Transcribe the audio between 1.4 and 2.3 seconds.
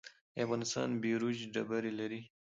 ډبرې لري؟